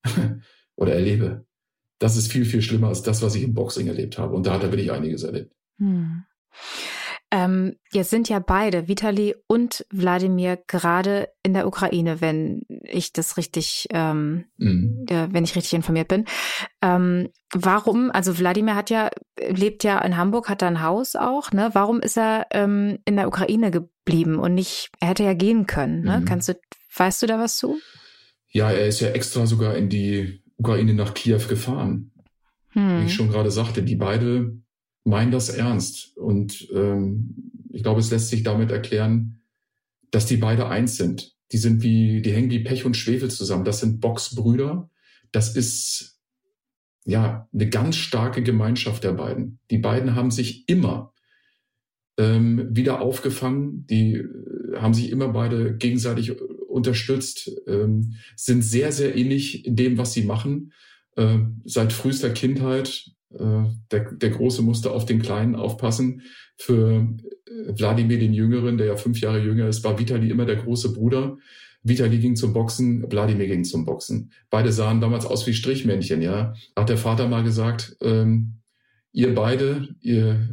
[0.77, 1.47] oder erlebe,
[1.99, 4.35] das ist viel, viel schlimmer als das, was ich im Boxing erlebt habe.
[4.35, 5.55] Und da hat er wirklich einiges erlebt.
[5.79, 6.25] Hm.
[7.35, 13.39] Ähm, jetzt sind ja beide, Vitali und Wladimir, gerade in der Ukraine, wenn ich das
[13.39, 15.07] richtig, ähm, Mhm.
[15.09, 16.27] äh, wenn ich richtig informiert bin.
[16.83, 19.09] Ähm, warum, also Wladimir hat ja,
[19.49, 21.71] lebt ja in Hamburg, hat da ein Haus auch, ne?
[21.73, 26.03] Warum ist er ähm, in der Ukraine geblieben und nicht, er hätte ja gehen können,
[26.03, 26.21] ne?
[26.21, 26.25] Mhm.
[26.27, 26.55] Kannst du,
[26.97, 27.79] weißt du da was zu?
[28.51, 32.13] Ja, er ist ja extra sogar in die Ukraine nach Kiew gefahren.
[32.75, 33.07] Wie Hm.
[33.07, 34.53] ich schon gerade sagte, die beide
[35.05, 36.17] meinen das ernst.
[36.17, 39.41] Und ähm, ich glaube, es lässt sich damit erklären,
[40.11, 41.35] dass die beide eins sind.
[41.53, 43.65] Die sind wie, die hängen wie Pech und Schwefel zusammen.
[43.65, 44.91] Das sind Boxbrüder.
[45.33, 46.21] Das ist
[47.05, 49.59] ja eine ganz starke Gemeinschaft der beiden.
[49.71, 51.13] Die beiden haben sich immer
[52.19, 53.87] ähm, wieder aufgefangen.
[53.87, 59.77] Die äh, haben sich immer beide gegenseitig äh, unterstützt, ähm, sind sehr, sehr ähnlich in
[59.77, 60.73] dem, was sie machen.
[61.17, 63.11] Äh, seit frühester Kindheit.
[63.39, 66.23] Äh, der, der Große musste auf den Kleinen aufpassen.
[66.57, 67.09] Für
[67.47, 70.93] äh, Wladimir den Jüngeren, der ja fünf Jahre jünger ist, war Vitali immer der große
[70.93, 71.37] Bruder.
[71.83, 74.31] Vitali ging zum Boxen, Wladimir ging zum Boxen.
[74.51, 76.55] Beide sahen damals aus wie Strichmännchen, ja.
[76.77, 78.59] Hat der Vater mal gesagt, ähm,
[79.13, 80.49] ihr beide, ihr,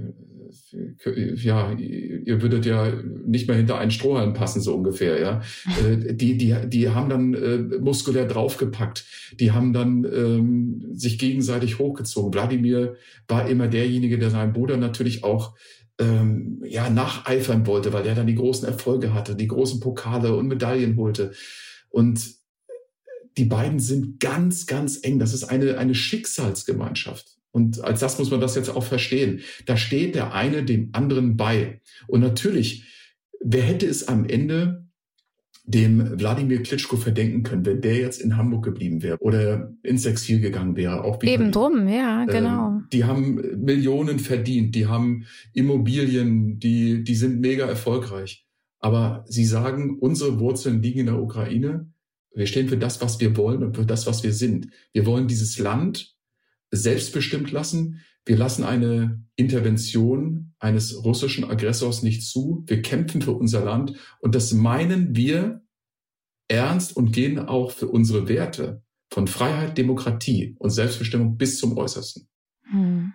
[1.35, 2.91] ja, ihr würdet ja
[3.25, 5.41] nicht mehr hinter einen Strohhalm passen, so ungefähr, ja.
[5.83, 9.05] Äh, die, die, die haben dann äh, muskulär draufgepackt.
[9.39, 12.33] Die haben dann ähm, sich gegenseitig hochgezogen.
[12.33, 12.95] Wladimir
[13.27, 15.55] war immer derjenige, der seinem Bruder natürlich auch
[15.99, 20.47] ähm, ja nacheifern wollte, weil der dann die großen Erfolge hatte, die großen Pokale und
[20.47, 21.33] Medaillen holte.
[21.89, 22.39] Und
[23.37, 25.19] die beiden sind ganz, ganz eng.
[25.19, 27.38] Das ist eine, eine Schicksalsgemeinschaft.
[27.51, 29.41] Und als das muss man das jetzt auch verstehen.
[29.65, 31.81] Da steht der eine dem anderen bei.
[32.07, 32.85] Und natürlich,
[33.39, 34.89] wer hätte es am Ende
[35.69, 40.39] dem Wladimir Klitschko verdenken können, wenn der jetzt in Hamburg geblieben wäre oder ins Exil
[40.39, 41.03] gegangen wäre.
[41.03, 42.67] Auch Eben drum, ja, ähm, genau.
[42.69, 48.47] Ähm, die haben Millionen verdient, die haben Immobilien, die, die sind mega erfolgreich.
[48.79, 51.91] Aber sie sagen, unsere Wurzeln liegen in der Ukraine.
[52.33, 54.69] Wir stehen für das, was wir wollen und für das, was wir sind.
[54.91, 56.15] Wir wollen dieses Land
[56.71, 58.01] selbstbestimmt lassen.
[58.25, 62.63] Wir lassen eine Intervention eines russischen Aggressors nicht zu.
[62.67, 65.61] Wir kämpfen für unser Land und das meinen wir
[66.47, 72.27] ernst und gehen auch für unsere Werte von Freiheit, Demokratie und Selbstbestimmung bis zum Äußersten.
[72.69, 73.13] Hm.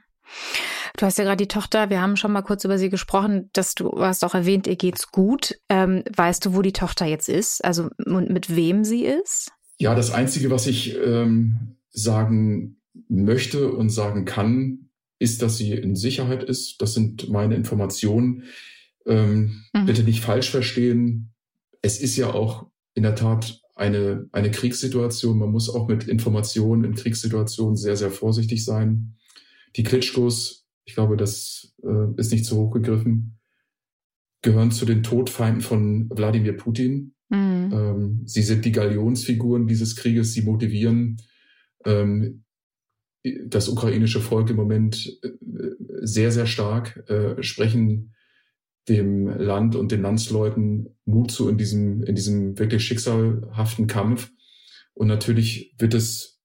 [0.97, 3.75] Du hast ja gerade die Tochter, wir haben schon mal kurz über sie gesprochen, dass
[3.75, 5.59] du hast auch erwähnt, ihr geht's gut.
[5.69, 7.64] Ähm, weißt du, wo die Tochter jetzt ist?
[7.64, 9.51] Also und mit wem sie ist?
[9.79, 15.96] Ja, das Einzige, was ich ähm, sagen möchte und sagen kann, ist, dass sie in
[15.96, 16.80] Sicherheit ist.
[16.83, 18.44] Das sind meine Informationen.
[19.07, 19.87] Ähm, mhm.
[19.87, 21.33] Bitte nicht falsch verstehen.
[21.83, 25.38] Es ist ja auch in der Tat eine, eine Kriegssituation.
[25.38, 29.16] Man muss auch mit Informationen in Kriegssituationen sehr, sehr vorsichtig sein.
[29.76, 33.38] Die Klitschkos, ich glaube, das äh, ist nicht zu hoch gegriffen,
[34.42, 37.14] gehören zu den Todfeinden von Wladimir Putin.
[37.30, 37.70] Mhm.
[37.72, 40.33] Ähm, sie sind die Galionsfiguren dieses Krieges.
[40.33, 41.16] Sie motivieren
[41.85, 42.43] ähm,
[43.47, 45.31] das ukrainische Volk im Moment äh,
[46.03, 48.15] sehr, sehr stark, äh, sprechen
[48.89, 54.31] dem Land und den Landsleuten Mut zu in diesem, in diesem wirklich schicksalhaften Kampf.
[54.93, 56.43] Und natürlich wird es,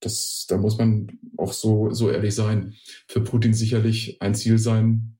[0.00, 2.74] das, da muss man auch so, so ehrlich sein,
[3.06, 5.18] für Putin sicherlich ein Ziel sein,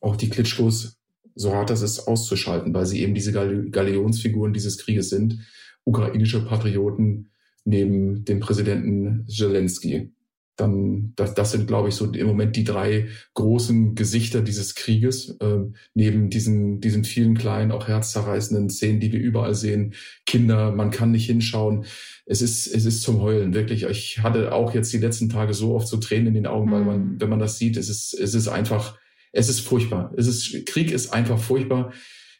[0.00, 0.98] auch die Klitschkos,
[1.36, 5.38] so hart das ist, auszuschalten, weil sie eben diese Galeonsfiguren dieses Krieges sind,
[5.84, 7.30] ukrainische Patrioten
[7.64, 10.15] neben dem Präsidenten Zelensky
[10.56, 15.36] dann, das, das sind, glaube ich, so im Moment die drei großen Gesichter dieses Krieges,
[15.40, 15.58] äh,
[15.94, 19.94] neben diesen, diesen vielen kleinen, auch herzzerreißenden Szenen, die wir überall sehen.
[20.24, 21.84] Kinder, man kann nicht hinschauen.
[22.24, 23.84] Es ist, es ist zum Heulen, wirklich.
[23.84, 26.72] Ich hatte auch jetzt die letzten Tage so oft so Tränen in den Augen, mhm.
[26.72, 27.20] weil man, mhm.
[27.20, 28.98] wenn man das sieht, es ist, es ist einfach,
[29.32, 30.12] es ist furchtbar.
[30.16, 31.92] Es ist, Krieg ist einfach furchtbar.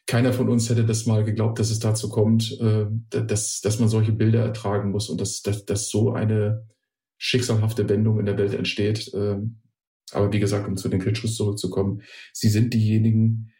[0.07, 3.89] Keiner von uns hätte das mal geglaubt, dass es dazu kommt, äh, dass, dass man
[3.89, 6.65] solche Bilder ertragen muss und dass, dass, dass so eine,
[7.17, 9.11] schicksalhafte Wendung in der Welt entsteht.
[9.13, 9.59] Ähm,
[10.11, 12.01] aber wie gesagt, um zu den Klitschkos zurückzukommen,
[12.33, 13.51] sie sind diejenigen,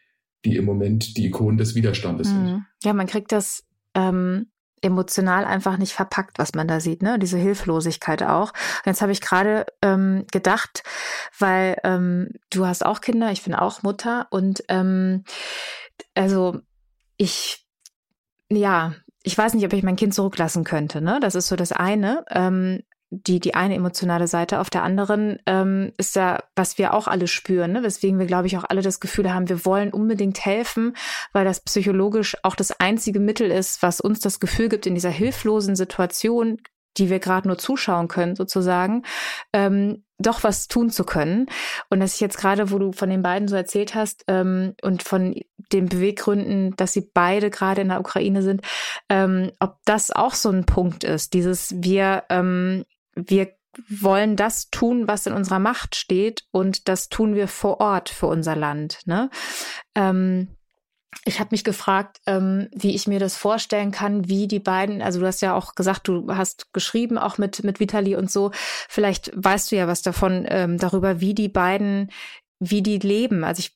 [0.44, 2.46] die im Moment die Ikonen des Widerstandes mhm.
[2.46, 2.64] sind.
[2.84, 4.46] Ja, man kriegt das ähm,
[4.80, 7.18] emotional einfach nicht verpackt, was man da sieht, ne?
[7.18, 8.52] Diese Hilflosigkeit auch.
[8.52, 10.82] Und jetzt habe ich gerade ähm, gedacht,
[11.38, 15.24] weil ähm, du hast auch Kinder, ich bin auch Mutter und ähm,
[16.14, 16.60] also
[17.16, 17.66] ich
[18.50, 21.00] ja, ich weiß nicht, ob ich mein Kind zurücklassen könnte.
[21.00, 21.18] Ne?
[21.20, 22.24] Das ist so das eine.
[22.30, 24.60] Ähm, die, die eine emotionale Seite.
[24.60, 27.82] Auf der anderen ähm, ist da, was wir auch alle spüren, ne?
[27.82, 30.94] weswegen wir, glaube ich, auch alle das Gefühl haben, wir wollen unbedingt helfen,
[31.32, 35.10] weil das psychologisch auch das einzige Mittel ist, was uns das Gefühl gibt, in dieser
[35.10, 36.58] hilflosen Situation,
[36.98, 39.04] die wir gerade nur zuschauen können, sozusagen,
[39.52, 41.46] ähm, doch was tun zu können.
[41.90, 45.02] Und dass ich jetzt gerade, wo du von den beiden so erzählt hast ähm, und
[45.02, 45.40] von
[45.72, 48.62] den Beweggründen, dass sie beide gerade in der Ukraine sind,
[49.08, 52.84] ähm, ob das auch so ein Punkt ist, dieses wir ähm,
[53.26, 53.52] wir
[53.88, 58.26] wollen das tun, was in unserer Macht steht und das tun wir vor Ort für
[58.26, 59.00] unser Land.
[59.06, 59.30] Ne?
[59.94, 60.48] Ähm,
[61.24, 65.20] ich habe mich gefragt, ähm, wie ich mir das vorstellen kann, wie die beiden, also
[65.20, 68.50] du hast ja auch gesagt, du hast geschrieben, auch mit, mit Vitali und so.
[68.88, 72.10] Vielleicht weißt du ja was davon, ähm, darüber, wie die beiden,
[72.60, 73.44] wie die leben.
[73.44, 73.74] Also ich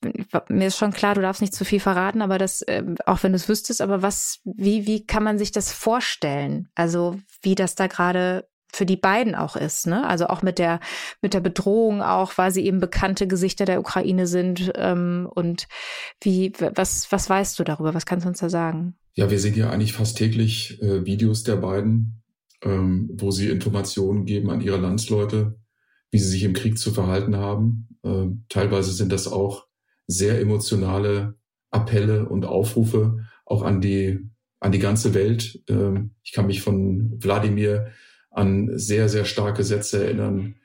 [0.49, 3.33] mir ist schon klar, du darfst nicht zu viel verraten, aber das, ähm, auch wenn
[3.33, 6.69] du es wüsstest, aber was, wie, wie kann man sich das vorstellen?
[6.75, 10.07] Also wie das da gerade für die beiden auch ist, ne?
[10.07, 10.81] Also auch mit der
[11.21, 15.69] mit der Bedrohung auch, weil sie eben bekannte Gesichter der Ukraine sind ähm, und
[16.23, 17.95] wie was was weißt du darüber?
[17.95, 18.95] Was kannst du uns da sagen?
[19.15, 22.23] Ja, wir sehen ja eigentlich fast täglich äh, Videos der beiden,
[22.63, 25.59] ähm, wo sie Informationen geben an ihre Landsleute,
[26.11, 27.89] wie sie sich im Krieg zu verhalten haben.
[28.03, 29.67] Äh, teilweise sind das auch
[30.07, 31.35] sehr emotionale
[31.71, 34.31] Appelle und Aufrufe auch an die
[34.61, 35.61] an die ganze Welt.
[35.69, 37.89] Ähm, ich kann mich von Wladimir
[38.33, 40.57] an sehr, sehr starke Sätze erinnern.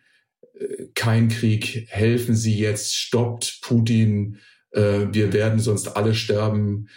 [0.54, 4.38] Äh, kein Krieg, helfen Sie jetzt, stoppt Putin,
[4.72, 6.88] äh, wir werden sonst alle sterben,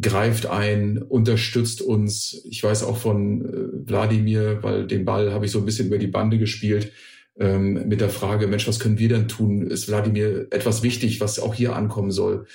[0.00, 2.42] greift ein, unterstützt uns.
[2.44, 5.98] Ich weiß auch von äh, Wladimir, weil den Ball habe ich so ein bisschen über
[5.98, 6.92] die Bande gespielt,
[7.38, 9.66] ähm, mit der Frage, Mensch, was können wir denn tun?
[9.66, 12.46] Ist Wladimir etwas wichtig, was auch hier ankommen soll?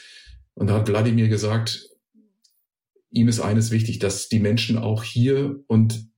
[0.54, 1.90] Und da hat Wladimir gesagt,
[3.12, 6.11] ihm ist eines wichtig, dass die Menschen auch hier und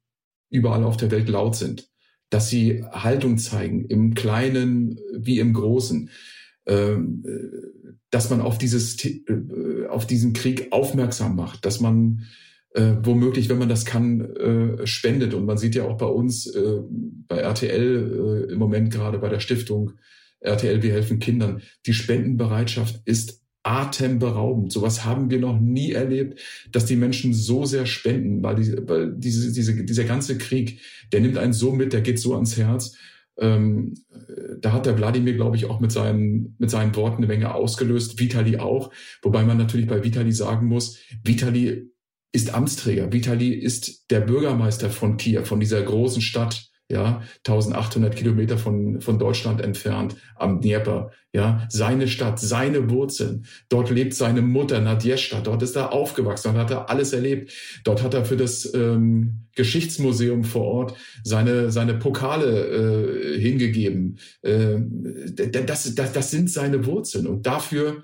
[0.53, 1.89] überall auf der Welt laut sind,
[2.29, 6.09] dass sie Haltung zeigen, im Kleinen wie im Großen,
[6.65, 7.23] ähm,
[8.09, 12.25] dass man auf dieses, äh, auf diesen Krieg aufmerksam macht, dass man
[12.73, 15.33] äh, womöglich, wenn man das kann, äh, spendet.
[15.33, 16.79] Und man sieht ja auch bei uns, äh,
[17.27, 19.93] bei RTL äh, im Moment gerade bei der Stiftung
[20.39, 24.71] RTL Wir helfen Kindern, die Spendenbereitschaft ist atemberaubend.
[24.71, 26.39] Sowas haben wir noch nie erlebt,
[26.71, 30.79] dass die Menschen so sehr spenden, weil, die, weil diese, diese, dieser ganze Krieg,
[31.11, 32.95] der nimmt einen so mit, der geht so ans Herz.
[33.37, 33.95] Ähm,
[34.59, 38.19] da hat der Wladimir, glaube ich, auch mit seinen, mit seinen Worten eine Menge ausgelöst.
[38.19, 38.91] Vitali auch.
[39.21, 41.89] Wobei man natürlich bei Vitali sagen muss, Vitali
[42.31, 43.13] ist Amtsträger.
[43.13, 49.17] Vitali ist der Bürgermeister von Kiew, von dieser großen Stadt, ja, 1800 Kilometer von, von
[49.17, 53.45] Deutschland entfernt, am Dnieper, ja, seine Stadt, seine Wurzeln.
[53.67, 57.51] Dort lebt seine Mutter, Nadjeshta, dort ist er aufgewachsen, dort hat er alles erlebt.
[57.83, 64.19] Dort hat er für das ähm, Geschichtsmuseum vor Ort seine, seine Pokale äh, hingegeben.
[64.43, 64.77] Äh,
[65.65, 68.03] das, das, das sind seine Wurzeln und dafür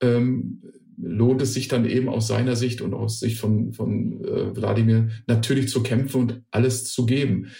[0.00, 0.60] ähm,
[0.96, 5.08] lohnt es sich dann eben aus seiner Sicht und aus Sicht von, von äh, Wladimir
[5.28, 7.52] natürlich zu kämpfen und alles zu geben.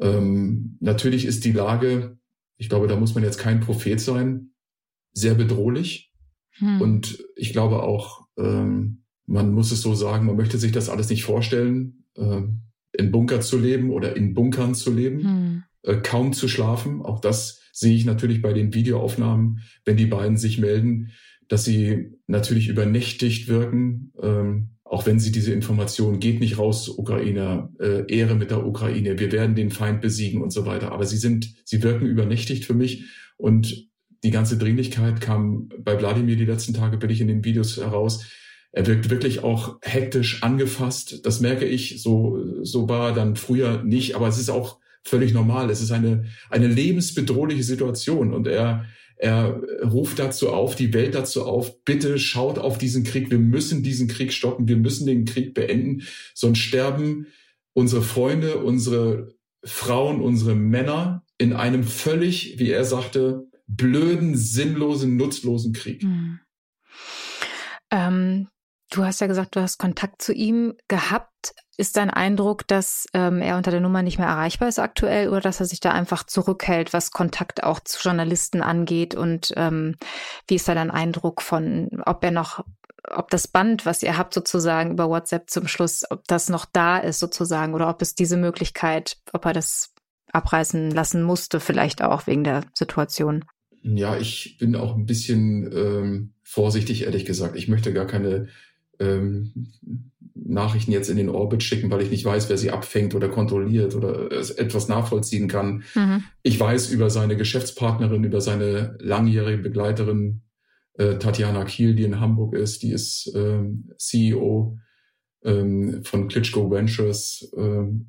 [0.00, 2.18] Ähm, natürlich ist die Lage,
[2.56, 4.50] ich glaube, da muss man jetzt kein Prophet sein,
[5.12, 6.12] sehr bedrohlich.
[6.56, 6.80] Hm.
[6.80, 11.08] Und ich glaube auch, ähm, man muss es so sagen, man möchte sich das alles
[11.08, 12.42] nicht vorstellen, äh,
[12.92, 15.62] in Bunker zu leben oder in Bunkern zu leben, hm.
[15.82, 17.02] äh, kaum zu schlafen.
[17.02, 21.12] Auch das sehe ich natürlich bei den Videoaufnahmen, wenn die beiden sich melden
[21.52, 27.70] dass sie natürlich übernächtigt wirken, ähm, auch wenn sie diese Information geht nicht raus, Ukrainer,
[27.80, 30.92] äh, Ehre mit der Ukraine, wir werden den Feind besiegen und so weiter.
[30.92, 33.04] Aber sie sind, sie wirken übernächtigt für mich
[33.38, 33.88] und
[34.22, 38.26] die ganze Dringlichkeit kam bei Wladimir die letzten Tage bin ich in den Videos heraus.
[38.70, 41.24] Er wirkt wirklich auch hektisch angefasst.
[41.24, 42.02] Das merke ich.
[42.02, 44.14] So, so war er dann früher nicht.
[44.14, 45.70] Aber es ist auch völlig normal.
[45.70, 48.84] Es ist eine, eine lebensbedrohliche Situation und er,
[49.22, 53.30] er ruft dazu auf, die Welt dazu auf, bitte schaut auf diesen Krieg.
[53.30, 54.66] Wir müssen diesen Krieg stoppen.
[54.66, 56.02] Wir müssen den Krieg beenden.
[56.34, 57.28] Sonst sterben
[57.72, 59.32] unsere Freunde, unsere
[59.64, 66.02] Frauen, unsere Männer in einem völlig, wie er sagte, blöden, sinnlosen, nutzlosen Krieg.
[66.02, 66.40] Hm.
[67.92, 68.48] Ähm,
[68.90, 71.54] du hast ja gesagt, du hast Kontakt zu ihm gehabt.
[71.78, 75.40] Ist dein Eindruck, dass ähm, er unter der Nummer nicht mehr erreichbar ist aktuell oder
[75.40, 79.14] dass er sich da einfach zurückhält, was Kontakt auch zu Journalisten angeht?
[79.14, 79.96] Und ähm,
[80.46, 82.62] wie ist da dein Eindruck von, ob er noch,
[83.10, 86.98] ob das Band, was ihr habt sozusagen über WhatsApp zum Schluss, ob das noch da
[86.98, 89.94] ist sozusagen oder ob es diese Möglichkeit, ob er das
[90.30, 93.46] abreißen lassen musste, vielleicht auch wegen der Situation?
[93.82, 97.56] Ja, ich bin auch ein bisschen ähm, vorsichtig, ehrlich gesagt.
[97.56, 98.48] Ich möchte gar keine
[99.00, 99.72] ähm,
[100.44, 103.94] Nachrichten jetzt in den Orbit schicken, weil ich nicht weiß, wer sie abfängt oder kontrolliert
[103.94, 105.84] oder etwas nachvollziehen kann.
[105.94, 106.24] Mhm.
[106.42, 110.42] Ich weiß über seine Geschäftspartnerin, über seine langjährige Begleiterin
[110.94, 114.78] äh, Tatjana Kiel, die in Hamburg ist, die ist ähm, CEO
[115.44, 117.52] ähm, von Klitschko Ventures.
[117.56, 118.06] Ähm,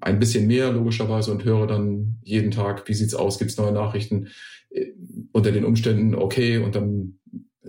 [0.00, 4.28] ein bisschen mehr logischerweise und höre dann jeden Tag, wie sieht's aus, gibt's neue Nachrichten
[4.70, 4.86] äh,
[5.32, 7.18] unter den Umständen, okay, und dann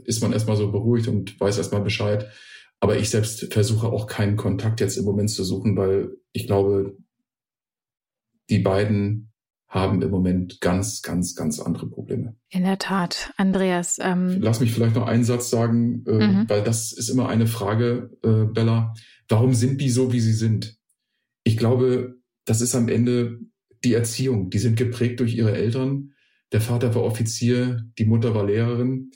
[0.04, 2.30] ist man erstmal so beruhigt und weiß erstmal Bescheid.
[2.80, 6.98] Aber ich selbst versuche auch keinen Kontakt jetzt im Moment zu suchen, weil ich glaube,
[8.50, 9.32] die beiden
[9.68, 12.36] haben im Moment ganz, ganz, ganz andere Probleme.
[12.50, 14.00] In der Tat, Andreas.
[14.02, 16.46] Ähm Lass mich vielleicht noch einen Satz sagen, äh, mhm.
[16.50, 18.94] weil das ist immer eine Frage, äh, Bella.
[19.28, 20.78] Warum sind die so, wie sie sind?
[21.44, 22.16] Ich glaube,
[22.46, 23.40] das ist am Ende
[23.84, 24.50] die Erziehung.
[24.50, 26.14] Die sind geprägt durch ihre Eltern.
[26.52, 29.12] Der Vater war Offizier, die Mutter war Lehrerin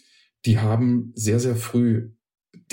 [0.46, 2.12] die haben sehr, sehr früh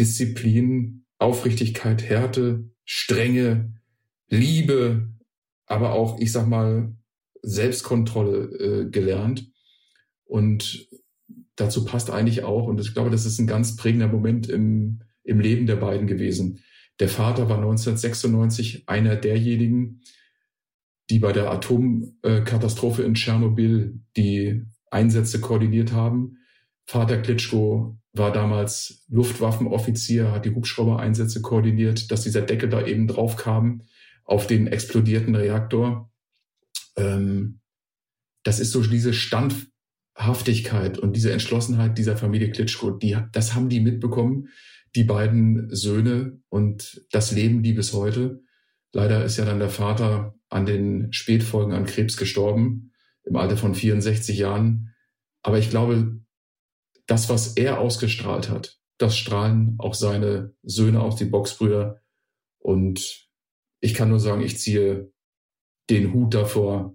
[0.00, 3.74] Disziplin, Aufrichtigkeit, Härte, Strenge,
[4.28, 5.10] Liebe,
[5.66, 6.96] aber auch, ich sag mal,
[7.42, 9.52] Selbstkontrolle äh, gelernt.
[10.24, 10.88] Und
[11.56, 15.40] dazu passt eigentlich auch, und ich glaube, das ist ein ganz prägender Moment im, im
[15.40, 16.60] Leben der beiden gewesen.
[16.98, 20.02] Der Vater war 1996 einer derjenigen,
[21.10, 26.38] die bei der Atomkatastrophe in Tschernobyl die Einsätze koordiniert haben.
[26.86, 33.36] Vater Klitschko war damals Luftwaffenoffizier, hat die Hubschrauber-Einsätze koordiniert, dass dieser Deckel da eben drauf
[33.36, 33.82] kam
[34.24, 36.10] auf den explodierten Reaktor.
[36.96, 37.60] Ähm,
[38.42, 43.80] das ist so diese Standhaftigkeit und diese Entschlossenheit dieser Familie Klitschko, die, das haben die
[43.80, 44.48] mitbekommen,
[44.96, 48.42] die beiden Söhne und das leben die bis heute.
[48.92, 52.90] Leider ist ja dann der Vater an den Spätfolgen an Krebs gestorben,
[53.24, 54.94] im Alter von 64 Jahren.
[55.42, 56.20] Aber ich glaube,
[57.10, 62.00] das, was er ausgestrahlt hat, das strahlen auch seine Söhne aus, die Boxbrüder.
[62.58, 63.28] Und
[63.80, 65.10] ich kann nur sagen, ich ziehe
[65.88, 66.94] den Hut davor,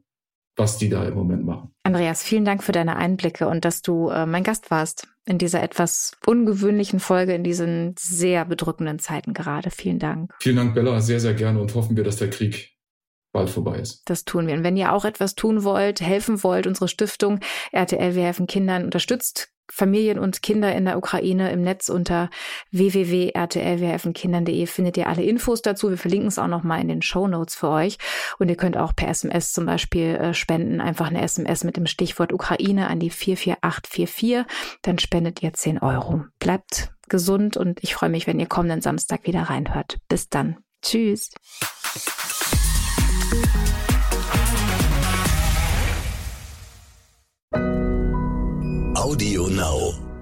[0.55, 1.73] was die da im Moment machen.
[1.83, 5.61] Andreas, vielen Dank für deine Einblicke und dass du äh, mein Gast warst in dieser
[5.61, 9.69] etwas ungewöhnlichen Folge in diesen sehr bedrückenden Zeiten gerade.
[9.69, 10.33] Vielen Dank.
[10.39, 11.01] Vielen Dank, Bella.
[11.01, 12.77] Sehr, sehr gerne und hoffen wir, dass der Krieg
[13.33, 14.03] bald vorbei ist.
[14.09, 14.53] Das tun wir.
[14.53, 17.41] Und wenn ihr auch etwas tun wollt, helfen wollt, unsere Stiftung
[17.73, 22.29] RTL Wir helfen Kindern unterstützt Familien und Kinder in der Ukraine im Netz unter
[22.71, 25.89] www.rtlwhelfenkindern.de findet ihr alle Infos dazu.
[25.89, 27.97] Wir verlinken es auch nochmal in den Show Notes für euch.
[28.39, 30.81] Und ihr könnt auch per SMS zum Beispiel äh, spenden.
[30.81, 34.45] Einfach eine SMS mit dem Stichwort Ukraine an die 44844.
[34.81, 36.25] Dann spendet ihr 10 Euro.
[36.39, 39.97] Bleibt gesund und ich freue mich, wenn ihr kommenden Samstag wieder reinhört.
[40.07, 40.57] Bis dann.
[40.81, 41.31] Tschüss.
[49.05, 50.14] Audio Now.